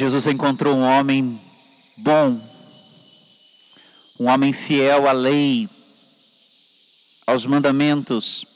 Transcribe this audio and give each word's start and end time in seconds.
Jesus 0.00 0.26
encontrou 0.26 0.74
um 0.74 0.82
homem 0.82 1.38
bom, 1.94 2.40
um 4.18 4.30
homem 4.30 4.50
fiel 4.50 5.06
à 5.06 5.12
lei, 5.12 5.68
aos 7.26 7.44
mandamentos. 7.44 8.46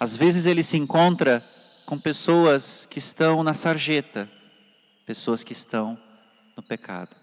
Às 0.00 0.16
vezes 0.16 0.46
ele 0.46 0.64
se 0.64 0.76
encontra 0.76 1.48
com 1.86 1.96
pessoas 1.96 2.86
que 2.86 2.98
estão 2.98 3.44
na 3.44 3.54
sarjeta, 3.54 4.28
pessoas 5.06 5.44
que 5.44 5.52
estão 5.52 5.96
no 6.56 6.62
pecado, 6.64 7.14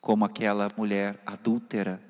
como 0.00 0.24
aquela 0.24 0.72
mulher 0.78 1.22
adúltera. 1.26 2.02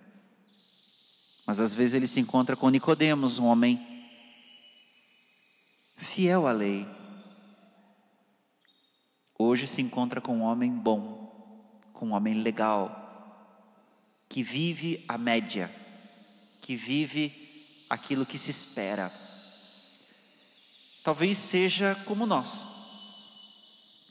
Mas 1.44 1.58
às 1.58 1.74
vezes 1.74 1.94
ele 1.94 2.06
se 2.06 2.20
encontra 2.20 2.54
com 2.54 2.70
Nicodemos, 2.70 3.40
um 3.40 3.46
homem 3.46 3.84
fiel 5.96 6.46
à 6.46 6.52
lei. 6.52 6.95
Hoje 9.38 9.66
se 9.66 9.82
encontra 9.82 10.20
com 10.20 10.38
um 10.38 10.42
homem 10.42 10.70
bom, 10.70 11.30
com 11.92 12.08
um 12.08 12.12
homem 12.12 12.34
legal, 12.34 13.04
que 14.28 14.42
vive 14.42 15.04
a 15.06 15.18
média, 15.18 15.70
que 16.62 16.74
vive 16.74 17.84
aquilo 17.88 18.24
que 18.24 18.38
se 18.38 18.50
espera. 18.50 19.12
Talvez 21.04 21.36
seja 21.36 21.94
como 22.06 22.26
nós, 22.26 22.66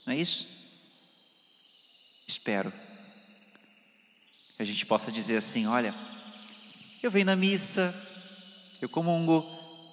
não 0.06 0.14
é 0.14 0.16
isso? 0.16 0.46
Espero 2.26 2.72
que 4.56 4.62
a 4.62 4.64
gente 4.64 4.86
possa 4.86 5.10
dizer 5.10 5.36
assim: 5.36 5.66
olha, 5.66 5.94
eu 7.02 7.10
venho 7.10 7.26
na 7.26 7.36
missa, 7.36 7.94
eu 8.80 8.88
comungo, 8.88 9.44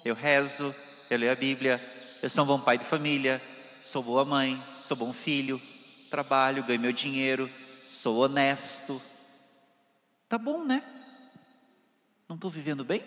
eu 0.04 0.14
rezo, 0.14 0.74
eu 1.10 1.18
leio 1.18 1.32
a 1.32 1.36
Bíblia, 1.36 1.80
eu 2.22 2.30
sou 2.30 2.44
um 2.44 2.46
bom 2.46 2.60
pai 2.60 2.78
de 2.78 2.84
família, 2.84 3.42
sou 3.84 4.02
boa 4.02 4.24
mãe, 4.24 4.60
sou 4.78 4.96
bom 4.96 5.12
filho, 5.12 5.60
trabalho, 6.08 6.64
ganho 6.64 6.80
meu 6.80 6.90
dinheiro, 6.90 7.50
sou 7.86 8.16
honesto. 8.16 9.00
Tá 10.26 10.38
bom, 10.38 10.64
né? 10.64 10.82
Não 12.26 12.34
estou 12.34 12.50
vivendo 12.50 12.82
bem? 12.82 13.04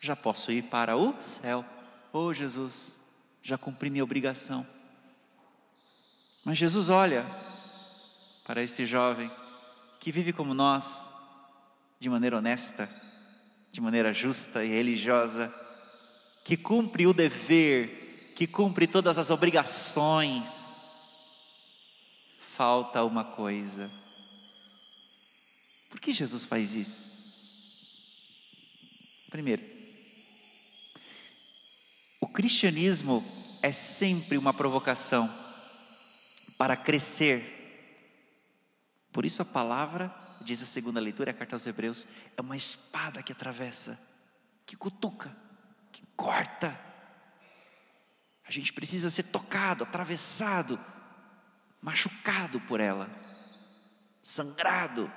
Já 0.00 0.14
posso 0.14 0.52
ir 0.52 0.62
para 0.62 0.96
o 0.96 1.20
céu. 1.20 1.64
Oh 2.12 2.32
Jesus, 2.32 3.00
já 3.42 3.58
cumpri 3.58 3.90
minha 3.90 4.04
obrigação. 4.04 4.64
Mas 6.44 6.56
Jesus 6.56 6.88
olha 6.88 7.26
para 8.46 8.62
este 8.62 8.86
jovem 8.86 9.28
que 9.98 10.12
vive 10.12 10.32
como 10.32 10.54
nós, 10.54 11.10
de 11.98 12.08
maneira 12.08 12.38
honesta, 12.38 12.88
de 13.72 13.80
maneira 13.80 14.12
justa 14.12 14.64
e 14.64 14.68
religiosa, 14.68 15.52
que 16.44 16.56
cumpre 16.56 17.08
o 17.08 17.12
dever, 17.12 18.05
que 18.36 18.46
cumpre 18.46 18.86
todas 18.86 19.18
as 19.18 19.30
obrigações. 19.30 20.80
Falta 22.38 23.02
uma 23.02 23.24
coisa. 23.24 23.90
Por 25.90 25.98
que 25.98 26.12
Jesus 26.12 26.44
faz 26.44 26.76
isso? 26.76 27.10
Primeiro, 29.30 29.64
o 32.20 32.28
cristianismo 32.28 33.24
é 33.62 33.72
sempre 33.72 34.38
uma 34.38 34.54
provocação 34.54 35.28
para 36.56 36.76
crescer. 36.76 37.54
Por 39.12 39.24
isso 39.24 39.42
a 39.42 39.44
palavra, 39.44 40.14
diz 40.42 40.62
a 40.62 40.66
segunda 40.66 41.00
leitura, 41.00 41.32
a 41.32 41.34
carta 41.34 41.56
aos 41.56 41.66
Hebreus, 41.66 42.06
é 42.36 42.40
uma 42.40 42.56
espada 42.56 43.22
que 43.22 43.32
atravessa, 43.32 43.98
que 44.64 44.76
cutuca 44.76 45.34
que 45.96 46.06
corta. 46.14 46.78
A 48.46 48.52
gente 48.52 48.72
precisa 48.72 49.10
ser 49.10 49.24
tocado, 49.24 49.82
atravessado, 49.82 50.78
machucado 51.82 52.60
por 52.60 52.78
ela, 52.78 53.10
sangrado, 54.22 55.12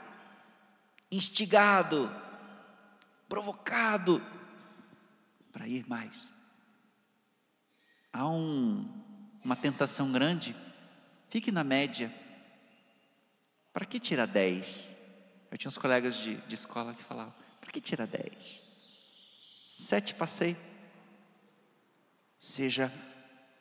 instigado, 1.11 2.11
provocado 3.27 4.19
para 5.51 5.67
ir 5.67 5.87
mais. 5.87 6.31
Há 8.11 8.27
um, 8.27 8.87
uma 9.43 9.55
tentação 9.55 10.11
grande, 10.11 10.55
fique 11.29 11.51
na 11.51 11.63
média. 11.63 12.13
Para 13.71 13.85
que 13.85 13.99
tirar 13.99 14.25
10? 14.25 14.95
Eu 15.51 15.57
tinha 15.57 15.69
uns 15.69 15.77
colegas 15.77 16.15
de, 16.15 16.35
de 16.47 16.55
escola 16.55 16.95
que 16.95 17.03
falavam: 17.03 17.33
para 17.61 17.71
que 17.71 17.79
tirar 17.79 18.07
10? 18.07 18.67
Sete 19.77 20.15
passei. 20.15 20.57
Seja 22.39 22.91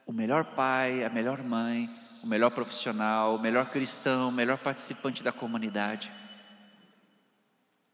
o 0.08 0.12
melhor 0.12 0.42
pai, 0.42 1.04
a 1.04 1.10
melhor 1.10 1.42
mãe, 1.42 1.86
o 2.22 2.26
melhor 2.26 2.50
profissional, 2.50 3.34
o 3.34 3.38
melhor 3.38 3.68
cristão, 3.68 4.30
o 4.30 4.32
melhor 4.32 4.56
participante 4.56 5.22
da 5.22 5.30
comunidade. 5.30 6.10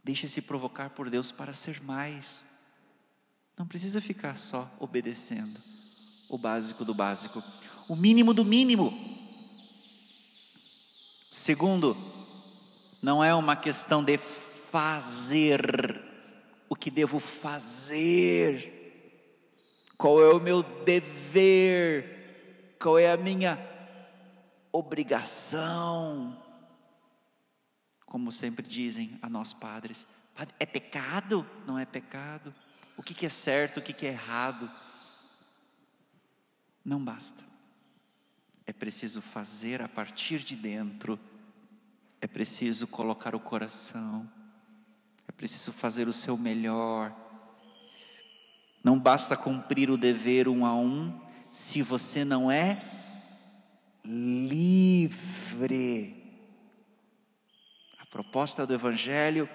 Deixe-se 0.04 0.40
provocar 0.40 0.90
por 0.90 1.10
Deus 1.10 1.32
para 1.32 1.52
ser 1.52 1.82
mais. 1.82 2.44
Não 3.58 3.66
precisa 3.66 4.00
ficar 4.00 4.38
só 4.38 4.70
obedecendo 4.78 5.60
o 6.28 6.38
básico 6.38 6.84
do 6.84 6.94
básico, 6.94 7.42
o 7.88 7.96
mínimo 7.96 8.32
do 8.32 8.44
mínimo. 8.44 8.92
Segundo, 11.32 11.96
não 13.02 13.24
é 13.24 13.34
uma 13.34 13.56
questão 13.56 14.04
de 14.04 14.18
fazer 14.18 16.00
o 16.68 16.76
que 16.76 16.92
devo 16.92 17.18
fazer, 17.18 18.73
qual 19.96 20.22
é 20.22 20.32
o 20.32 20.40
meu 20.40 20.62
dever, 20.62 22.76
qual 22.80 22.98
é 22.98 23.10
a 23.10 23.16
minha 23.16 23.58
obrigação. 24.72 26.40
Como 28.06 28.30
sempre 28.30 28.66
dizem 28.66 29.18
a 29.22 29.28
nós 29.28 29.52
padres, 29.52 30.06
é 30.58 30.66
pecado? 30.66 31.46
Não 31.66 31.78
é 31.78 31.84
pecado. 31.84 32.54
O 32.96 33.02
que 33.02 33.26
é 33.26 33.28
certo, 33.28 33.78
o 33.78 33.82
que 33.82 34.06
é 34.06 34.10
errado? 34.10 34.70
Não 36.84 37.02
basta. 37.02 37.42
É 38.66 38.72
preciso 38.72 39.20
fazer 39.20 39.82
a 39.82 39.88
partir 39.88 40.38
de 40.38 40.56
dentro, 40.56 41.18
é 42.20 42.26
preciso 42.26 42.86
colocar 42.86 43.34
o 43.34 43.40
coração 43.40 44.30
é 45.28 45.32
preciso 45.32 45.72
fazer 45.72 46.08
o 46.08 46.12
seu 46.12 46.36
melhor. 46.36 47.14
Não 48.84 48.96
basta 48.98 49.34
cumprir 49.34 49.90
o 49.90 49.96
dever 49.96 50.46
um 50.46 50.66
a 50.66 50.74
um, 50.74 51.18
se 51.50 51.80
você 51.80 52.22
não 52.22 52.50
é 52.50 52.82
livre. 54.04 56.14
A 57.98 58.04
proposta 58.04 58.66
do 58.66 58.74
Evangelho 58.74 59.48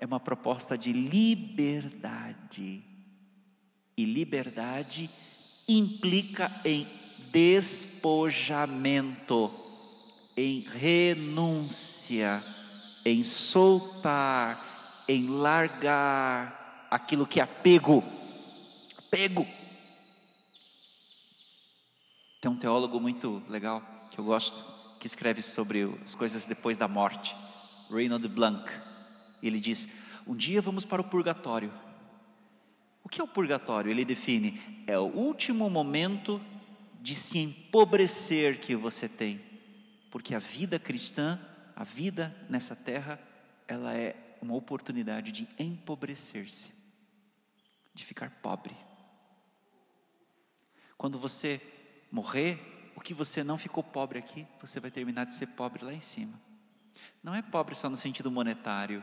é 0.00 0.06
uma 0.06 0.18
proposta 0.18 0.78
de 0.78 0.90
liberdade. 0.90 2.82
E 3.94 4.06
liberdade 4.06 5.10
implica 5.68 6.50
em 6.64 6.88
despojamento, 7.30 9.52
em 10.34 10.60
renúncia, 10.60 12.42
em 13.04 13.22
soltar, 13.22 15.04
em 15.06 15.28
largar 15.28 16.86
aquilo 16.90 17.26
que 17.26 17.38
é 17.38 17.42
Apego. 19.12 19.46
Tem 22.40 22.50
um 22.50 22.56
teólogo 22.56 22.98
muito 22.98 23.42
legal 23.46 23.82
que 24.10 24.18
eu 24.18 24.24
gosto, 24.24 24.64
que 24.98 25.06
escreve 25.06 25.42
sobre 25.42 25.82
as 26.02 26.14
coisas 26.14 26.46
depois 26.46 26.78
da 26.78 26.88
morte, 26.88 27.36
Reynold 27.90 28.26
Blanc. 28.28 28.72
Ele 29.42 29.60
diz: 29.60 29.86
Um 30.26 30.34
dia 30.34 30.62
vamos 30.62 30.86
para 30.86 31.02
o 31.02 31.04
purgatório. 31.04 31.70
O 33.04 33.08
que 33.10 33.20
é 33.20 33.24
o 33.24 33.28
purgatório? 33.28 33.90
Ele 33.90 34.02
define: 34.02 34.58
é 34.86 34.98
o 34.98 35.14
último 35.14 35.68
momento 35.68 36.40
de 37.02 37.14
se 37.14 37.38
empobrecer 37.38 38.60
que 38.60 38.74
você 38.74 39.10
tem, 39.10 39.42
porque 40.10 40.34
a 40.34 40.38
vida 40.38 40.78
cristã, 40.78 41.38
a 41.76 41.84
vida 41.84 42.34
nessa 42.48 42.74
terra, 42.74 43.20
ela 43.68 43.92
é 43.92 44.38
uma 44.40 44.54
oportunidade 44.54 45.32
de 45.32 45.46
empobrecer-se, 45.58 46.72
de 47.94 48.06
ficar 48.06 48.30
pobre. 48.40 48.74
Quando 51.02 51.18
você 51.18 51.60
morrer, 52.12 52.92
o 52.94 53.00
que 53.00 53.12
você 53.12 53.42
não 53.42 53.58
ficou 53.58 53.82
pobre 53.82 54.20
aqui, 54.20 54.46
você 54.60 54.78
vai 54.78 54.88
terminar 54.88 55.24
de 55.24 55.34
ser 55.34 55.48
pobre 55.48 55.84
lá 55.84 55.92
em 55.92 56.00
cima. 56.00 56.40
Não 57.20 57.34
é 57.34 57.42
pobre 57.42 57.74
só 57.74 57.90
no 57.90 57.96
sentido 57.96 58.30
monetário. 58.30 59.02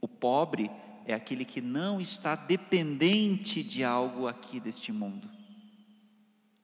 O 0.00 0.08
pobre 0.08 0.70
é 1.04 1.12
aquele 1.12 1.44
que 1.44 1.60
não 1.60 2.00
está 2.00 2.34
dependente 2.34 3.62
de 3.62 3.84
algo 3.84 4.26
aqui 4.26 4.58
deste 4.58 4.90
mundo. 4.90 5.30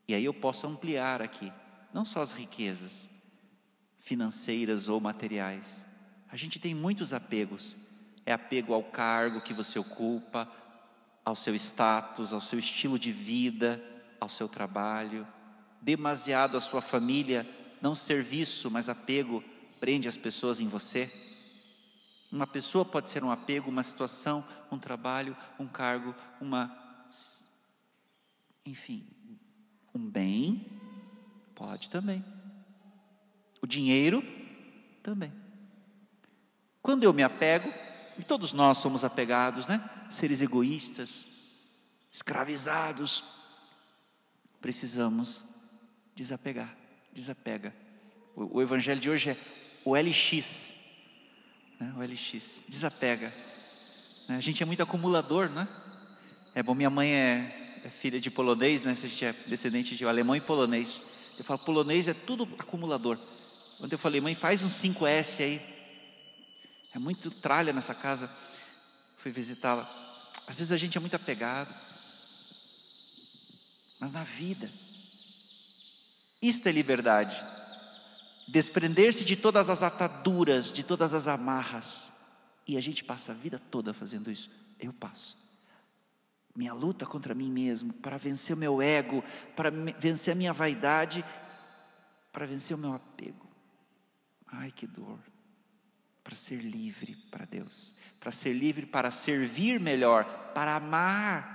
E 0.09 0.15
aí 0.15 0.25
eu 0.25 0.33
posso 0.33 0.67
ampliar 0.67 1.21
aqui, 1.21 1.53
não 1.93 2.06
só 2.06 2.23
as 2.23 2.33
riquezas 2.33 3.11
financeiras 4.01 4.89
ou 4.89 4.99
materiais, 4.99 5.87
a 6.33 6.39
gente 6.39 6.59
tem 6.59 6.75
muitos 6.75 7.12
apegos. 7.12 7.77
É 8.25 8.33
apego 8.33 8.73
ao 8.73 8.83
cargo 8.83 9.43
que 9.43 9.53
você 9.53 9.79
ocupa, 9.79 10.51
ao 11.25 11.35
seu 11.35 11.55
status, 11.55 12.32
ao 12.32 12.41
seu 12.41 12.59
estilo 12.59 12.99
de 12.99 13.11
vida, 13.11 13.82
ao 14.21 14.29
seu 14.29 14.49
trabalho. 14.49 15.26
demasiado 15.81 16.56
a 16.56 16.62
sua 16.62 16.81
família, 16.81 17.47
não 17.82 17.94
serviço, 17.94 18.71
mas 18.71 18.88
apego, 18.88 19.44
prende 19.79 20.09
as 20.09 20.17
pessoas 20.17 20.59
em 20.59 20.67
você. 20.67 21.12
Uma 22.32 22.47
pessoa 22.47 22.85
pode 22.85 23.11
ser 23.11 23.23
um 23.23 23.31
apego, 23.31 23.71
uma 23.71 23.82
situação, 23.82 24.43
um 24.73 24.79
trabalho, 24.79 25.37
um 25.59 25.67
cargo, 25.67 26.15
uma. 26.41 26.75
Enfim, 28.65 29.06
um 29.94 30.09
bem, 30.09 30.67
pode 31.55 31.91
também. 31.91 32.25
O 33.61 33.67
dinheiro, 33.67 34.25
também. 35.03 35.32
Quando 36.82 37.05
eu 37.05 37.12
me 37.12 37.23
apego, 37.23 37.73
e 38.19 38.25
todos 38.25 38.53
nós 38.53 38.79
somos 38.79 39.05
apegados, 39.05 39.67
né? 39.67 39.89
Seres 40.09 40.41
egoístas, 40.41 41.27
escravizados, 42.11 43.25
precisamos 44.61 45.45
desapegar, 46.15 46.75
desapega. 47.13 47.75
O, 48.37 48.59
o 48.59 48.63
evangelho 48.63 49.01
de 49.01 49.11
hoje 49.11 49.31
é 49.31 49.37
o 49.85 49.95
LX, 49.97 50.75
né? 51.79 51.93
o 51.97 52.03
LX, 52.03 52.65
desapega. 52.69 53.35
Né? 54.29 54.37
A 54.37 54.41
gente 54.41 54.63
é 54.63 54.67
muito 54.67 54.83
acumulador, 54.83 55.49
né? 55.51 55.69
É 56.55 56.63
bom, 56.63 56.75
minha 56.75 56.91
mãe 56.91 57.13
é, 57.13 57.81
é 57.85 57.89
filha 57.91 58.21
de 58.21 58.31
polonês, 58.31 58.85
né? 58.85 58.93
A 58.93 58.95
gente 58.95 59.25
é 59.25 59.33
descendente 59.47 59.97
de 59.97 60.07
alemão 60.07 60.37
e 60.37 60.41
polonês. 60.41 61.03
Eu 61.37 61.45
falo, 61.45 61.59
polonês 61.59 62.07
é 62.07 62.15
tudo 62.15 62.49
acumulador. 62.59 63.19
Quando 63.79 63.93
eu 63.93 63.99
falei, 63.99 64.21
mãe, 64.21 64.35
faz 64.35 64.63
um 64.63 64.69
5S 64.69 65.43
aí. 65.43 65.74
É 66.94 66.99
muito 66.99 67.31
tralha 67.31 67.73
nessa 67.73 67.94
casa. 67.94 68.31
Fui 69.19 69.32
visitá-la. 69.32 69.82
Às 70.46 70.58
vezes 70.58 70.73
a 70.73 70.76
gente 70.76 70.96
é 70.96 71.00
muito 71.00 71.17
apegado. 71.17 71.75
Mas 73.99 74.12
na 74.12 74.23
vida, 74.23 74.70
isto 76.41 76.69
é 76.69 76.73
liberdade. 76.73 77.43
Desprender-se 78.46 79.25
de 79.25 79.35
todas 79.35 79.70
as 79.70 79.82
ataduras, 79.82 80.73
de 80.73 80.82
todas 80.82 81.14
as 81.14 81.26
amarras. 81.26 82.12
E 82.67 82.76
a 82.76 82.81
gente 82.81 83.02
passa 83.02 83.32
a 83.32 83.35
vida 83.35 83.58
toda 83.70 83.93
fazendo 83.93 84.31
isso. 84.31 84.50
Eu 84.79 84.93
passo. 84.93 85.37
Minha 86.55 86.73
luta 86.73 87.05
contra 87.05 87.35
mim 87.35 87.50
mesmo, 87.50 87.93
para 87.94 88.17
vencer 88.17 88.55
o 88.55 88.58
meu 88.58 88.81
ego, 88.81 89.25
para 89.56 89.70
vencer 89.99 90.32
a 90.32 90.37
minha 90.37 90.52
vaidade, 90.52 91.25
para 92.32 92.46
vencer 92.46 92.76
o 92.76 92.79
meu 92.79 92.93
apego. 92.93 93.49
Ai, 94.46 94.70
que 94.70 94.87
dor. 94.87 95.19
Para 96.25 96.35
ser 96.35 96.56
livre 96.56 97.17
para 97.31 97.44
Deus, 97.44 97.94
para 98.19 98.32
ser 98.32 98.55
livre 98.55 98.87
para 98.87 99.11
servir 99.11 99.79
melhor, 99.79 100.25
para 100.55 100.75
amar 100.75 101.55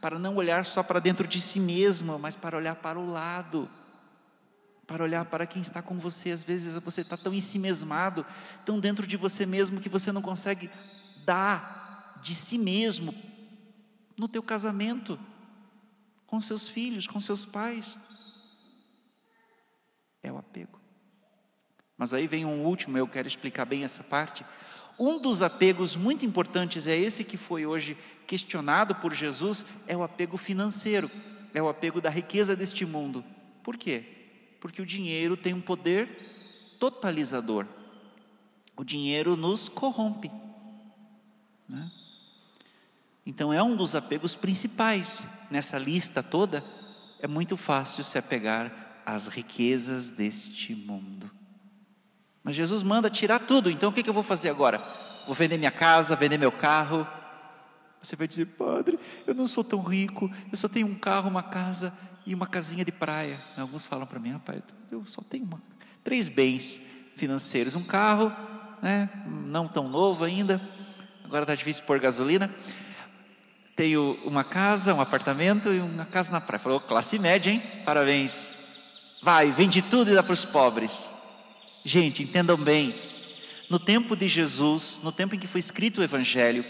para 0.00 0.18
não 0.18 0.36
olhar 0.36 0.64
só 0.64 0.82
para 0.82 0.98
dentro 0.98 1.28
de 1.28 1.40
si 1.40 1.60
mesmo, 1.60 2.18
mas 2.18 2.34
para 2.34 2.56
olhar 2.56 2.76
para 2.76 2.98
o 2.98 3.06
lado, 3.06 3.68
para 4.86 5.04
olhar 5.04 5.24
para 5.26 5.46
quem 5.46 5.60
está 5.60 5.82
com 5.82 5.98
você. 5.98 6.30
Às 6.30 6.42
vezes 6.42 6.74
você 6.76 7.02
está 7.02 7.16
tão 7.16 7.34
em 7.34 7.40
si 7.40 7.58
mesmado, 7.58 8.24
tão 8.64 8.80
dentro 8.80 9.06
de 9.06 9.16
você 9.16 9.44
mesmo, 9.44 9.80
que 9.80 9.88
você 9.88 10.10
não 10.10 10.22
consegue 10.22 10.70
dar 11.24 12.18
de 12.22 12.34
si 12.34 12.56
mesmo 12.56 13.14
no 14.16 14.26
teu 14.26 14.42
casamento, 14.42 15.20
com 16.26 16.40
seus 16.40 16.66
filhos, 16.66 17.06
com 17.06 17.20
seus 17.20 17.44
pais. 17.44 17.98
É 20.22 20.32
o 20.32 20.38
apego. 20.38 20.80
Mas 22.00 22.14
aí 22.14 22.26
vem 22.26 22.46
um 22.46 22.64
último, 22.64 22.96
eu 22.96 23.06
quero 23.06 23.28
explicar 23.28 23.66
bem 23.66 23.84
essa 23.84 24.02
parte. 24.02 24.42
Um 24.98 25.18
dos 25.18 25.42
apegos 25.42 25.96
muito 25.96 26.24
importantes 26.24 26.86
é 26.86 26.96
esse 26.96 27.22
que 27.22 27.36
foi 27.36 27.66
hoje 27.66 27.94
questionado 28.26 28.94
por 28.94 29.12
Jesus, 29.12 29.66
é 29.86 29.94
o 29.94 30.02
apego 30.02 30.38
financeiro, 30.38 31.10
é 31.52 31.62
o 31.62 31.68
apego 31.68 32.00
da 32.00 32.08
riqueza 32.08 32.56
deste 32.56 32.86
mundo. 32.86 33.22
Por 33.62 33.76
quê? 33.76 34.02
Porque 34.60 34.80
o 34.80 34.86
dinheiro 34.86 35.36
tem 35.36 35.52
um 35.52 35.60
poder 35.60 36.08
totalizador. 36.78 37.66
O 38.74 38.82
dinheiro 38.82 39.36
nos 39.36 39.68
corrompe. 39.68 40.32
Né? 41.68 41.92
Então 43.26 43.52
é 43.52 43.62
um 43.62 43.76
dos 43.76 43.94
apegos 43.94 44.34
principais 44.34 45.22
nessa 45.50 45.76
lista 45.76 46.22
toda. 46.22 46.64
É 47.18 47.28
muito 47.28 47.58
fácil 47.58 48.02
se 48.02 48.16
apegar 48.16 49.02
às 49.04 49.26
riquezas 49.26 50.10
deste 50.10 50.74
mundo. 50.74 51.30
Mas 52.42 52.56
Jesus 52.56 52.82
manda 52.82 53.10
tirar 53.10 53.40
tudo, 53.40 53.70
então 53.70 53.90
o 53.90 53.92
que, 53.92 54.08
eu 54.08 54.14
vou 54.14 54.22
fazer 54.22 54.48
agora? 54.48 54.82
Vou 55.26 55.34
vender 55.34 55.58
minha 55.58 55.70
casa, 55.70 56.16
vender 56.16 56.38
meu 56.38 56.50
carro. 56.50 57.06
Você 58.00 58.16
vai 58.16 58.26
dizer, 58.26 58.46
padre, 58.46 58.98
eu 59.26 59.34
não 59.34 59.46
sou 59.46 59.62
tão 59.62 59.80
rico, 59.80 60.30
eu 60.50 60.56
só 60.56 60.68
tenho 60.68 60.86
um 60.86 60.94
carro, 60.94 61.28
uma 61.28 61.42
casa 61.42 61.92
e 62.24 62.34
uma 62.34 62.46
casinha 62.46 62.84
de 62.84 62.92
praia. 62.92 63.42
Alguns 63.56 63.84
falam 63.84 64.06
para 64.06 64.18
mim, 64.18 64.32
rapaz, 64.32 64.62
eu 64.90 65.04
só 65.04 65.22
tenho 65.22 65.44
uma, 65.44 65.60
três 66.02 66.28
bens 66.28 66.80
financeiros: 67.14 67.76
um 67.76 67.82
carro, 67.82 68.32
né, 68.80 69.10
não 69.26 69.68
tão 69.68 69.86
novo 69.86 70.24
ainda, 70.24 70.60
agora 71.22 71.44
está 71.44 71.54
difícil 71.54 71.84
pôr 71.84 72.00
gasolina. 72.00 72.52
Tenho 73.76 74.18
uma 74.26 74.44
casa, 74.44 74.94
um 74.94 75.00
apartamento 75.00 75.72
e 75.72 75.80
uma 75.80 76.04
casa 76.04 76.32
na 76.32 76.40
praia. 76.40 76.58
Falou, 76.58 76.80
classe 76.80 77.18
média, 77.18 77.50
hein? 77.50 77.62
Parabéns. 77.84 78.52
Vai, 79.22 79.50
vende 79.52 79.80
tudo 79.80 80.10
e 80.10 80.14
dá 80.14 80.22
para 80.22 80.34
os 80.34 80.44
pobres. 80.44 81.10
Gente, 81.84 82.22
entendam 82.22 82.56
bem, 82.56 82.94
no 83.68 83.78
tempo 83.78 84.14
de 84.14 84.28
Jesus, 84.28 85.00
no 85.02 85.10
tempo 85.10 85.34
em 85.34 85.38
que 85.38 85.46
foi 85.46 85.60
escrito 85.60 86.00
o 86.00 86.04
Evangelho, 86.04 86.64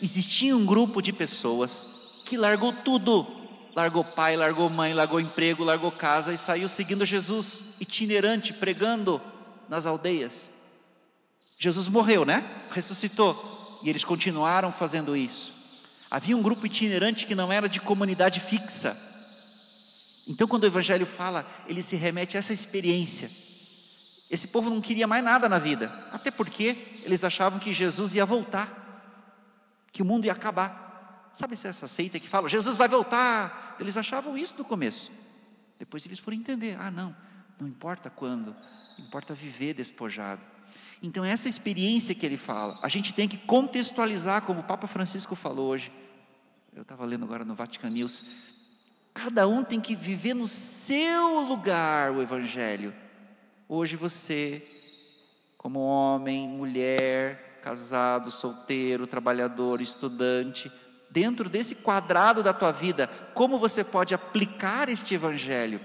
existia 0.00 0.56
um 0.56 0.64
grupo 0.64 1.02
de 1.02 1.12
pessoas 1.12 1.88
que 2.24 2.38
largou 2.38 2.72
tudo, 2.72 3.26
largou 3.74 4.02
pai, 4.02 4.36
largou 4.36 4.70
mãe, 4.70 4.94
largou 4.94 5.20
emprego, 5.20 5.64
largou 5.64 5.92
casa 5.92 6.32
e 6.32 6.38
saiu 6.38 6.66
seguindo 6.68 7.04
Jesus, 7.04 7.64
itinerante, 7.78 8.54
pregando 8.54 9.20
nas 9.68 9.84
aldeias. 9.84 10.50
Jesus 11.58 11.88
morreu, 11.88 12.24
né? 12.24 12.66
Ressuscitou 12.70 13.80
e 13.82 13.90
eles 13.90 14.04
continuaram 14.04 14.72
fazendo 14.72 15.14
isso. 15.14 15.52
Havia 16.10 16.36
um 16.36 16.42
grupo 16.42 16.64
itinerante 16.64 17.26
que 17.26 17.34
não 17.34 17.52
era 17.52 17.68
de 17.68 17.80
comunidade 17.80 18.40
fixa. 18.40 18.96
Então, 20.26 20.48
quando 20.48 20.64
o 20.64 20.68
Evangelho 20.68 21.04
fala, 21.04 21.46
ele 21.68 21.82
se 21.82 21.96
remete 21.96 22.36
a 22.36 22.38
essa 22.38 22.52
experiência 22.52 23.30
esse 24.30 24.48
povo 24.48 24.70
não 24.70 24.80
queria 24.80 25.06
mais 25.06 25.22
nada 25.22 25.48
na 25.48 25.58
vida, 25.58 25.92
até 26.12 26.30
porque 26.30 26.76
eles 27.02 27.24
achavam 27.24 27.58
que 27.58 27.72
Jesus 27.72 28.14
ia 28.14 28.24
voltar, 28.24 28.82
que 29.92 30.02
o 30.02 30.04
mundo 30.04 30.24
ia 30.24 30.32
acabar. 30.32 31.30
Sabe 31.32 31.54
essa 31.54 31.88
seita 31.88 32.18
que 32.20 32.28
fala, 32.28 32.48
Jesus 32.48 32.76
vai 32.76 32.88
voltar? 32.88 33.76
Eles 33.78 33.96
achavam 33.96 34.38
isso 34.38 34.54
no 34.56 34.64
começo. 34.64 35.10
Depois 35.78 36.06
eles 36.06 36.18
foram 36.18 36.36
entender: 36.36 36.76
ah, 36.80 36.90
não, 36.90 37.14
não 37.58 37.66
importa 37.66 38.08
quando, 38.08 38.54
importa 38.98 39.34
viver 39.34 39.74
despojado. 39.74 40.40
Então, 41.02 41.24
essa 41.24 41.48
experiência 41.48 42.14
que 42.14 42.24
ele 42.24 42.38
fala, 42.38 42.78
a 42.82 42.88
gente 42.88 43.12
tem 43.12 43.28
que 43.28 43.36
contextualizar, 43.36 44.42
como 44.42 44.60
o 44.60 44.64
Papa 44.64 44.86
Francisco 44.86 45.34
falou 45.34 45.68
hoje. 45.68 45.92
Eu 46.74 46.82
estava 46.82 47.04
lendo 47.04 47.24
agora 47.24 47.44
no 47.44 47.54
Vatican 47.54 47.90
News. 47.90 48.24
Cada 49.12 49.46
um 49.46 49.62
tem 49.62 49.80
que 49.80 49.94
viver 49.94 50.34
no 50.34 50.46
seu 50.46 51.40
lugar 51.40 52.10
o 52.10 52.22
Evangelho. 52.22 52.94
Hoje 53.66 53.96
você, 53.96 54.62
como 55.56 55.80
homem, 55.80 56.46
mulher, 56.46 57.60
casado, 57.62 58.30
solteiro, 58.30 59.06
trabalhador, 59.06 59.80
estudante, 59.80 60.70
dentro 61.08 61.48
desse 61.48 61.76
quadrado 61.76 62.42
da 62.42 62.52
tua 62.52 62.70
vida, 62.70 63.06
como 63.32 63.58
você 63.58 63.82
pode 63.82 64.14
aplicar 64.14 64.90
este 64.90 65.14
evangelho? 65.14 65.80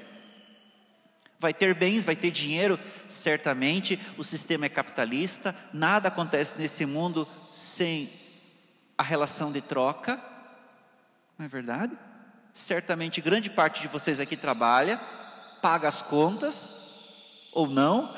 Vai 1.39 1.53
ter 1.53 1.73
bens, 1.73 2.03
vai 2.03 2.17
ter 2.17 2.31
dinheiro, 2.31 2.77
certamente, 3.07 3.97
o 4.17 4.25
sistema 4.25 4.65
é 4.65 4.69
capitalista, 4.69 5.55
nada 5.73 6.09
acontece 6.09 6.55
nesse 6.57 6.85
mundo 6.85 7.25
sem 7.53 8.09
a 8.97 9.03
relação 9.03 9.53
de 9.53 9.61
troca, 9.61 10.21
não 11.37 11.45
é 11.45 11.47
verdade? 11.47 11.97
Certamente 12.53 13.21
grande 13.21 13.49
parte 13.49 13.81
de 13.81 13.87
vocês 13.87 14.19
aqui 14.19 14.35
trabalha, 14.35 14.99
paga 15.61 15.87
as 15.87 16.01
contas, 16.01 16.75
ou 17.51 17.67
não, 17.67 18.13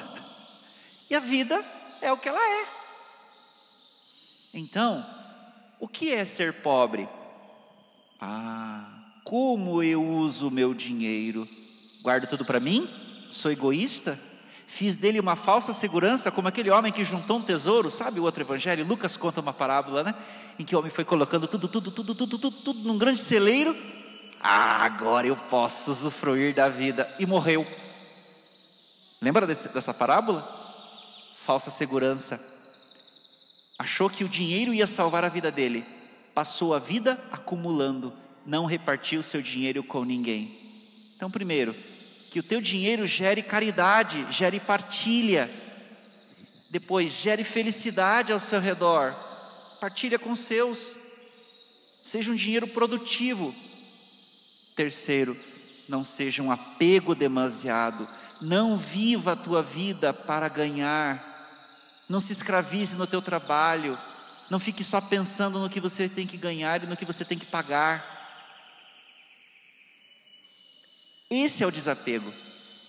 e 1.10 1.16
a 1.16 1.20
vida 1.20 1.64
é 2.02 2.12
o 2.12 2.18
que 2.18 2.30
ela 2.30 2.40
é. 2.40 2.68
Então, 4.54 5.06
o 5.80 5.88
que 5.88 6.14
é 6.14 6.26
ser 6.26 6.62
pobre? 6.62 7.08
Ah, 8.20 8.86
como 9.24 9.82
eu 9.82 10.04
uso 10.04 10.48
o 10.48 10.52
meu 10.52 10.74
dinheiro? 10.74 11.48
Guardo 12.02 12.28
tudo 12.28 12.46
para 12.46 12.60
mim? 12.60 12.90
Sou 13.30 13.52
egoísta? 13.52 14.20
Fiz 14.68 14.98
dele 14.98 15.20
uma 15.20 15.36
falsa 15.36 15.74
segurança, 15.74 16.32
como 16.32 16.48
aquele 16.48 16.70
homem 16.70 16.92
que 16.92 17.04
juntou 17.04 17.40
um 17.40 17.42
tesouro, 17.42 17.92
sabe 17.92 18.20
o 18.20 18.24
outro 18.24 18.44
evangelho? 18.44 18.86
Lucas 18.86 19.18
conta 19.18 19.42
uma 19.42 19.54
parábola, 19.54 20.04
né? 20.04 20.16
Em 20.58 20.64
que 20.64 20.76
o 20.76 20.80
homem 20.80 20.92
foi 20.92 21.04
colocando 21.04 21.46
tudo, 21.46 21.68
tudo, 21.68 21.92
tudo, 21.92 22.16
tudo, 22.16 22.38
tudo, 22.38 22.52
tudo 22.52 22.88
num 22.88 22.98
grande 22.98 23.20
celeiro. 23.20 23.76
Ah, 24.40 24.84
agora 24.86 25.28
eu 25.28 25.36
posso 25.36 25.92
usufruir 25.92 26.56
da 26.56 26.70
vida. 26.70 27.14
E 27.20 27.26
morreu. 27.26 27.68
Lembra 29.22 29.46
desse, 29.46 29.70
dessa 29.70 29.94
parábola? 29.94 30.60
Falsa 31.38 31.70
segurança. 31.70 32.40
Achou 33.78 34.10
que 34.10 34.24
o 34.24 34.30
dinheiro 34.30 34.74
ia 34.74 34.88
salvar 34.88 35.24
a 35.24 35.30
vida 35.30 35.52
dele. 35.52 35.86
Passou 36.34 36.74
a 36.74 36.80
vida 36.80 37.22
acumulando, 37.32 38.14
não 38.46 38.66
repartiu 38.66 39.22
seu 39.22 39.42
dinheiro 39.42 39.84
com 39.84 40.04
ninguém. 40.04 41.14
Então, 41.16 41.30
primeiro, 41.30 41.76
que 42.32 42.40
o 42.40 42.44
teu 42.44 42.62
dinheiro 42.62 43.06
gere 43.06 43.44
caridade, 43.44 44.26
gere 44.32 44.60
partilha. 44.60 45.52
Depois, 46.70 47.14
gere 47.14 47.44
felicidade 47.44 48.32
ao 48.32 48.40
seu 48.40 48.60
redor. 48.60 49.14
Partilha 49.80 50.18
com 50.18 50.36
seus. 50.36 50.98
Seja 52.02 52.32
um 52.32 52.36
dinheiro 52.36 52.68
produtivo. 52.68 53.54
Terceiro, 54.76 55.38
não 55.92 56.06
seja 56.06 56.42
um 56.42 56.52
apego 56.52 57.14
demasiado. 57.14 58.08
Não 58.42 58.78
viva 58.78 59.34
a 59.34 59.36
tua 59.36 59.62
vida 59.62 60.14
para 60.14 60.48
ganhar. 60.48 61.22
Não 62.08 62.22
se 62.22 62.32
escravize 62.32 62.96
no 62.96 63.06
teu 63.06 63.22
trabalho. 63.22 64.00
Não 64.50 64.60
fique 64.60 64.84
só 64.84 65.02
pensando 65.02 65.60
no 65.60 65.70
que 65.70 65.82
você 65.82 66.08
tem 66.08 66.26
que 66.26 66.38
ganhar 66.38 66.82
e 66.82 66.88
no 66.88 66.96
que 66.96 67.06
você 67.06 67.26
tem 67.26 67.38
que 67.38 67.46
pagar. 67.46 68.20
Esse 71.30 71.62
é 71.62 71.68
o 71.68 71.72
desapego. 71.72 72.34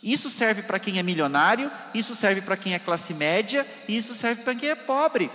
Isso 0.03 0.31
serve 0.31 0.63
para 0.63 0.81
quem 0.81 0.99
é 0.99 1.03
milionário, 1.03 1.71
isso 1.95 2.15
serve 2.15 2.41
para 2.41 2.57
quem 2.57 2.75
é 2.75 2.79
classe 2.79 3.15
média, 3.15 3.65
isso 3.89 4.15
serve 4.15 4.43
para 4.43 4.55
quem 4.55 4.69
é 4.69 4.75
pobre. 4.75 5.31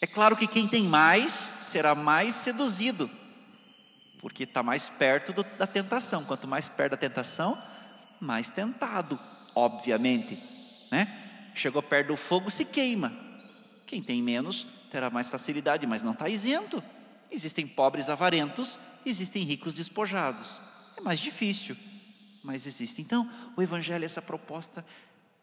É 0.00 0.06
claro 0.06 0.36
que 0.36 0.46
quem 0.46 0.68
tem 0.68 0.84
mais 0.84 1.54
será 1.58 1.94
mais 1.94 2.36
seduzido, 2.36 3.10
porque 4.24 4.44
está 4.44 4.62
mais 4.62 4.88
perto 4.88 5.34
do, 5.34 5.44
da 5.44 5.66
tentação. 5.66 6.24
Quanto 6.24 6.48
mais 6.48 6.66
perto 6.66 6.92
da 6.92 6.96
tentação, 6.96 7.62
mais 8.18 8.48
tentado, 8.48 9.20
obviamente. 9.54 10.42
Né? 10.90 11.52
Chegou 11.54 11.82
perto 11.82 12.06
do 12.06 12.16
fogo, 12.16 12.50
se 12.50 12.64
queima. 12.64 13.12
Quem 13.84 14.02
tem 14.02 14.22
menos 14.22 14.66
terá 14.90 15.10
mais 15.10 15.28
facilidade, 15.28 15.86
mas 15.86 16.00
não 16.00 16.12
está 16.12 16.26
isento. 16.26 16.82
Existem 17.30 17.66
pobres 17.66 18.08
avarentos, 18.08 18.78
existem 19.04 19.42
ricos 19.42 19.74
despojados. 19.74 20.62
É 20.96 21.02
mais 21.02 21.20
difícil, 21.20 21.76
mas 22.42 22.66
existe. 22.66 23.02
Então, 23.02 23.30
o 23.54 23.60
Evangelho 23.60 24.04
é 24.04 24.06
essa 24.06 24.22
proposta 24.22 24.82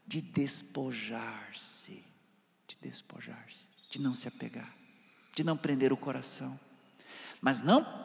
de 0.07 0.23
despojar-se, 0.23 2.03
de 2.67 2.77
despojar-se, 2.81 3.67
de 3.91 4.01
não 4.01 4.15
se 4.15 4.27
apegar, 4.27 4.73
de 5.35 5.43
não 5.43 5.55
prender 5.55 5.93
o 5.93 5.97
coração. 5.97 6.59
Mas 7.39 7.61
não, 7.61 8.00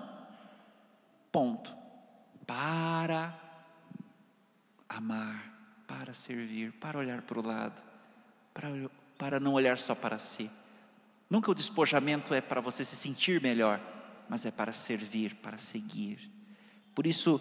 ponto, 1.36 1.76
para 2.46 3.38
amar, 4.88 5.52
para 5.86 6.14
servir, 6.14 6.72
para 6.72 6.98
olhar 6.98 7.20
para 7.20 7.38
o 7.38 7.46
lado, 7.46 7.82
para, 8.54 8.70
para 9.18 9.38
não 9.38 9.52
olhar 9.52 9.78
só 9.78 9.94
para 9.94 10.16
si. 10.16 10.50
Nunca 11.28 11.50
o 11.50 11.54
despojamento 11.54 12.32
é 12.32 12.40
para 12.40 12.62
você 12.62 12.86
se 12.86 12.96
sentir 12.96 13.42
melhor, 13.42 13.78
mas 14.30 14.46
é 14.46 14.50
para 14.50 14.72
servir, 14.72 15.34
para 15.34 15.58
seguir. 15.58 16.30
Por 16.94 17.06
isso, 17.06 17.38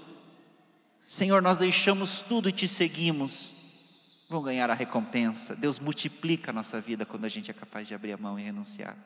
Senhor, 1.07 1.41
nós 1.41 1.57
deixamos 1.57 2.19
tudo 2.19 2.49
e 2.49 2.51
te 2.51 2.67
seguimos. 2.67 3.55
Vão 4.27 4.43
ganhar 4.43 4.69
a 4.69 4.73
recompensa. 4.73 5.55
Deus 5.55 5.79
multiplica 5.79 6.51
a 6.51 6.53
nossa 6.53 6.81
vida 6.81 7.05
quando 7.05 7.23
a 7.23 7.29
gente 7.29 7.49
é 7.49 7.53
capaz 7.53 7.87
de 7.87 7.95
abrir 7.95 8.11
a 8.11 8.17
mão 8.17 8.37
e 8.37 8.43
renunciar. 8.43 8.97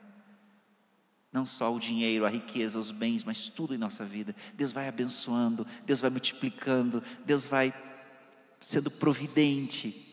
Não 1.31 1.45
só 1.45 1.73
o 1.73 1.79
dinheiro, 1.79 2.25
a 2.25 2.29
riqueza, 2.29 2.79
os 2.79 2.91
bens, 2.91 3.23
mas 3.23 3.47
tudo 3.47 3.75
em 3.75 3.77
nossa 3.77 4.03
vida. 4.03 4.35
Deus 4.55 4.71
vai 4.71 4.87
abençoando, 4.87 5.65
Deus 5.85 5.99
vai 5.99 6.09
multiplicando, 6.09 7.03
Deus 7.25 7.45
vai 7.45 7.73
sendo 8.61 8.89
providente. 8.89 10.05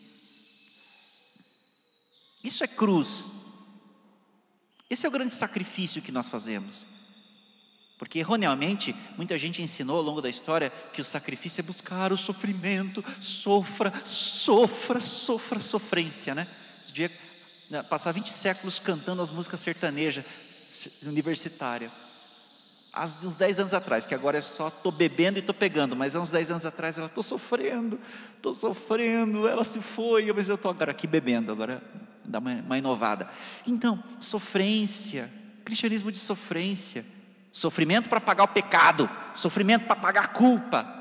Isso 2.43 2.63
é 2.63 2.67
cruz. 2.67 3.25
Esse 4.89 5.05
é 5.05 5.09
o 5.09 5.11
grande 5.11 5.33
sacrifício 5.33 6.01
que 6.01 6.11
nós 6.11 6.27
fazemos. 6.27 6.87
Porque 7.97 8.19
erroneamente, 8.19 8.95
muita 9.17 9.37
gente 9.39 9.61
ensinou 9.61 9.97
ao 9.97 10.03
longo 10.03 10.21
da 10.21 10.29
história 10.29 10.69
que 10.93 11.01
o 11.01 11.03
sacrifício 11.03 11.61
é 11.61 11.63
buscar 11.63 12.13
o 12.13 12.17
sofrimento, 12.17 13.03
sofra, 13.19 13.91
sofra, 14.05 15.01
sofra, 15.01 15.59
sofrência, 15.59 16.35
né? 16.35 16.47
Né, 17.69 17.83
passar 17.83 18.11
20 18.11 18.31
séculos 18.31 18.79
cantando 18.79 19.21
as 19.21 19.29
músicas 19.29 19.59
sertanejas 19.59 20.23
universitária. 21.03 21.91
Há 22.93 23.03
uns 23.03 23.37
10 23.37 23.59
anos 23.59 23.73
atrás, 23.73 24.07
que 24.07 24.15
agora 24.15 24.39
é 24.39 24.41
só 24.41 24.69
tô 24.69 24.91
bebendo 24.91 25.37
e 25.37 25.41
tô 25.41 25.53
pegando, 25.53 25.95
mas 25.95 26.15
há 26.15 26.19
uns 26.19 26.31
10 26.31 26.51
anos 26.51 26.65
atrás 26.65 26.97
ela 26.97 27.07
tô 27.07 27.21
sofrendo, 27.21 27.99
tô 28.41 28.53
sofrendo, 28.53 29.47
ela 29.47 29.63
se 29.63 29.79
foi, 29.81 30.31
mas 30.33 30.49
eu 30.49 30.57
tô 30.57 30.69
agora 30.69 30.91
aqui 30.91 31.05
bebendo, 31.05 31.51
agora 31.51 31.83
dá 32.25 32.39
uma, 32.39 32.53
uma 32.55 32.77
inovada. 32.77 33.29
Então, 33.67 34.03
sofrência, 34.19 35.31
cristianismo 35.63 36.11
de 36.11 36.17
sofrência, 36.17 37.05
sofrimento 37.51 38.09
para 38.09 38.19
pagar 38.19 38.45
o 38.45 38.47
pecado, 38.47 39.09
sofrimento 39.35 39.85
para 39.85 39.95
pagar 39.95 40.25
a 40.25 40.27
culpa. 40.27 40.96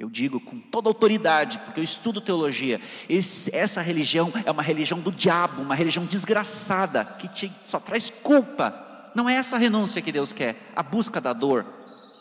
Eu 0.00 0.08
digo 0.08 0.40
com 0.40 0.58
toda 0.58 0.88
autoridade, 0.88 1.58
porque 1.58 1.78
eu 1.78 1.84
estudo 1.84 2.22
teologia, 2.22 2.80
esse, 3.06 3.54
essa 3.54 3.82
religião 3.82 4.32
é 4.46 4.50
uma 4.50 4.62
religião 4.62 4.98
do 4.98 5.12
diabo, 5.12 5.60
uma 5.60 5.74
religião 5.74 6.06
desgraçada, 6.06 7.04
que 7.04 7.28
te, 7.28 7.52
só 7.62 7.78
traz 7.78 8.08
culpa. 8.08 9.12
Não 9.14 9.28
é 9.28 9.34
essa 9.34 9.58
renúncia 9.58 10.00
que 10.00 10.10
Deus 10.10 10.32
quer, 10.32 10.72
a 10.74 10.82
busca 10.82 11.20
da 11.20 11.34
dor. 11.34 11.66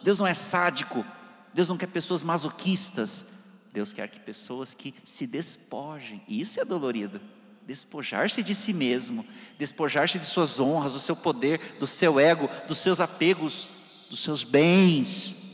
Deus 0.03 0.17
não 0.17 0.27
é 0.27 0.33
sádico, 0.33 1.05
Deus 1.53 1.69
não 1.69 1.77
quer 1.77 1.87
pessoas 1.87 2.21
masoquistas, 2.21 3.27
Deus 3.71 3.93
quer 3.93 4.09
que 4.09 4.19
pessoas 4.19 4.73
que 4.73 4.93
se 5.05 5.25
despojem, 5.25 6.21
e 6.27 6.41
isso 6.41 6.59
é 6.59 6.65
dolorido 6.65 7.21
despojar-se 7.65 8.41
de 8.41 8.55
si 8.55 8.73
mesmo, 8.73 9.23
despojar-se 9.57 10.17
de 10.17 10.25
suas 10.25 10.59
honras, 10.59 10.93
do 10.93 10.99
seu 10.99 11.15
poder, 11.15 11.77
do 11.79 11.85
seu 11.85 12.19
ego, 12.19 12.49
dos 12.67 12.79
seus 12.79 12.99
apegos, 12.99 13.69
dos 14.09 14.21
seus 14.21 14.43
bens, 14.43 15.48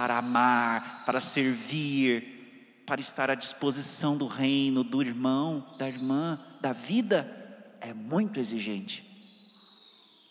para 0.00 0.16
amar, 0.16 1.04
para 1.04 1.20
servir, 1.20 2.82
para 2.86 3.02
estar 3.02 3.30
à 3.30 3.34
disposição 3.34 4.16
do 4.16 4.26
reino, 4.26 4.82
do 4.82 5.02
irmão, 5.02 5.74
da 5.76 5.86
irmã, 5.86 6.42
da 6.58 6.72
vida, 6.72 7.76
é 7.82 7.92
muito 7.92 8.40
exigente. 8.40 9.06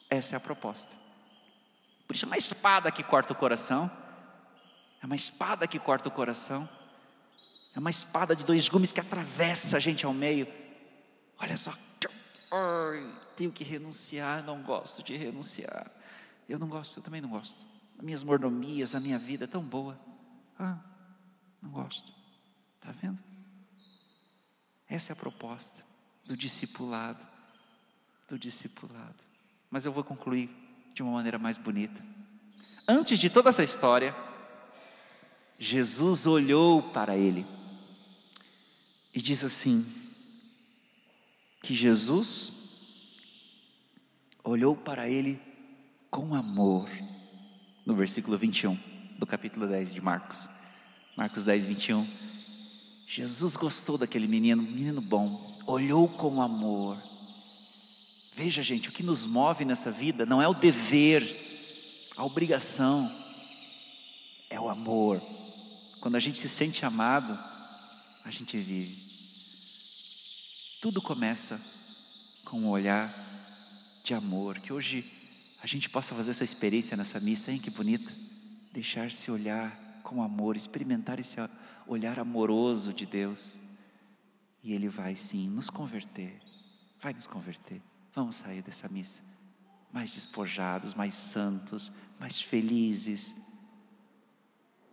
Essa 0.10 0.36
é 0.36 0.38
a 0.38 0.40
proposta. 0.40 0.92
Por 2.08 2.16
isso 2.16 2.26
é 2.26 2.28
uma 2.28 2.38
espada 2.38 2.92
que 2.92 3.04
corta 3.04 3.34
o 3.34 3.36
coração, 3.36 3.92
é 5.04 5.06
uma 5.06 5.16
espada 5.16 5.68
que 5.68 5.78
corta 5.78 6.10
o 6.10 6.12
coração, 6.12 6.68
é 7.76 7.78
uma 7.78 7.92
espada 7.92 8.36
de 8.36 8.44
dois 8.44 8.68
gumes 8.68 8.92
que 8.92 9.00
atravessa 9.00 9.78
a 9.78 9.80
gente 9.80 10.04
ao 10.04 10.16
meio 10.16 10.48
Olha 11.42 11.56
só, 11.56 11.74
tenho 13.36 13.52
que 13.52 13.64
renunciar, 13.64 14.44
não 14.44 14.64
gosto 14.64 15.04
de 15.04 15.16
renunciar. 15.16 15.92
Eu 16.50 16.58
não 16.58 16.68
gosto, 16.68 16.98
eu 16.98 17.04
também 17.04 17.22
não 17.22 17.30
gosto. 17.30 17.64
As 18.00 18.06
minhas 18.06 18.24
mordomias, 18.24 18.96
a 18.96 19.00
minha 19.00 19.20
vida 19.20 19.44
é 19.44 19.48
tão 19.48 19.62
boa. 19.62 20.00
Ah, 20.58 20.80
não 21.62 21.70
gosto. 21.70 22.14
Está 22.76 22.94
vendo? 22.94 23.22
Essa 24.88 25.12
é 25.12 25.14
a 25.14 25.18
proposta 25.18 25.84
do 26.26 26.38
discipulado. 26.38 27.28
Do 28.26 28.40
discipulado. 28.40 29.18
Mas 29.70 29.86
eu 29.86 29.92
vou 29.92 30.02
concluir 30.02 30.50
de 30.94 31.04
uma 31.04 31.12
maneira 31.12 31.38
mais 31.38 31.58
bonita. 31.58 32.02
Antes 32.88 33.20
de 33.20 33.30
toda 33.30 33.50
essa 33.50 33.64
história, 33.64 34.16
Jesus 35.60 36.26
olhou 36.26 36.82
para 36.94 37.18
ele 37.18 37.46
e 39.14 39.22
diz 39.22 39.44
assim: 39.44 39.86
que 41.62 41.74
Jesus 41.74 42.54
olhou 44.42 44.74
para 44.74 45.10
ele 45.10 45.38
com 46.10 46.34
amor, 46.34 46.90
no 47.90 47.96
versículo 47.96 48.38
21 48.38 48.78
do 49.18 49.26
capítulo 49.26 49.66
10 49.66 49.96
de 49.96 50.00
Marcos. 50.00 50.48
Marcos 51.18 51.44
10, 51.44 51.66
21. 51.66 52.08
Jesus 53.08 53.56
gostou 53.56 53.98
daquele 53.98 54.28
menino, 54.28 54.62
menino 54.62 55.02
bom, 55.02 55.60
olhou 55.66 56.08
com 56.08 56.40
amor. 56.40 57.02
Veja, 58.36 58.62
gente, 58.62 58.90
o 58.90 58.92
que 58.92 59.02
nos 59.02 59.26
move 59.26 59.66
nessa 59.66 59.90
vida 59.90 60.24
não 60.24 60.40
é 60.40 60.48
o 60.48 60.54
dever, 60.54 61.26
a 62.16 62.24
obrigação, 62.24 63.12
é 64.52 64.60
o 64.60 64.70
amor. 64.70 65.20
Quando 66.00 66.14
a 66.14 66.20
gente 66.20 66.38
se 66.38 66.48
sente 66.48 66.86
amado, 66.86 67.34
a 68.24 68.30
gente 68.30 68.56
vive. 68.56 69.02
Tudo 70.80 71.02
começa 71.02 71.60
com 72.46 72.60
um 72.60 72.70
olhar 72.70 73.12
de 74.04 74.14
amor. 74.14 74.60
Que 74.60 74.72
hoje 74.72 75.19
a 75.62 75.68
gente 75.68 75.90
possa 75.90 76.16
fazer 76.16 76.32
essa 76.32 76.44
experiência 76.44 76.96
nessa 76.96 77.20
missa, 77.20 77.52
hein? 77.52 77.60
Que 77.60 77.70
bonita. 77.70 78.14
Deixar-se 78.72 79.30
olhar 79.32 80.02
com 80.04 80.24
amor, 80.24 80.56
experimentar 80.56 81.20
esse 81.20 81.38
olhar 81.88 82.20
amoroso 82.20 82.94
de 82.94 83.06
Deus. 83.06 83.60
E 84.64 84.74
Ele 84.74 84.90
vai 84.90 85.16
sim 85.16 85.50
nos 85.50 85.70
converter. 85.70 86.40
Vai 87.02 87.14
nos 87.14 87.28
converter. 87.28 87.82
Vamos 88.14 88.36
sair 88.36 88.62
dessa 88.62 88.88
missa 88.88 89.30
mais 89.92 90.12
despojados, 90.12 90.94
mais 90.94 91.16
santos, 91.16 91.92
mais 92.20 92.42
felizes, 92.42 93.36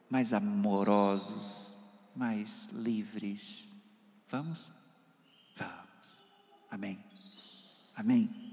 mais 0.09 0.33
amorosos, 0.33 1.75
mais 2.15 2.69
livres. 2.69 3.71
Vamos? 4.29 4.73
Amém. 6.71 6.99
Amém. 7.95 8.46